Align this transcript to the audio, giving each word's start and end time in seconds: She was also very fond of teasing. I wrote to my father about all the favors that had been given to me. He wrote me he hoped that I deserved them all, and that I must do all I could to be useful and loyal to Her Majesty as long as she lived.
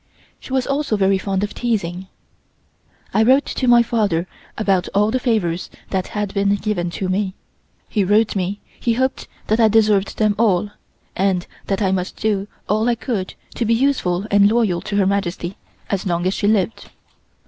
She 0.39 0.51
was 0.51 0.65
also 0.65 0.97
very 0.97 1.19
fond 1.19 1.43
of 1.43 1.53
teasing. 1.53 2.07
I 3.13 3.21
wrote 3.21 3.45
to 3.45 3.67
my 3.67 3.83
father 3.83 4.25
about 4.57 4.87
all 4.95 5.11
the 5.11 5.19
favors 5.19 5.69
that 5.91 6.07
had 6.17 6.33
been 6.33 6.55
given 6.55 6.89
to 6.97 7.07
me. 7.07 7.35
He 7.87 8.03
wrote 8.03 8.35
me 8.35 8.61
he 8.79 8.93
hoped 8.93 9.27
that 9.45 9.59
I 9.59 9.67
deserved 9.67 10.17
them 10.17 10.33
all, 10.39 10.71
and 11.15 11.45
that 11.67 11.83
I 11.83 11.91
must 11.91 12.15
do 12.15 12.47
all 12.67 12.89
I 12.89 12.95
could 12.95 13.35
to 13.53 13.63
be 13.63 13.75
useful 13.75 14.25
and 14.31 14.51
loyal 14.51 14.81
to 14.81 14.95
Her 14.95 15.05
Majesty 15.05 15.55
as 15.91 16.07
long 16.07 16.25
as 16.25 16.33
she 16.33 16.47
lived. 16.47 16.89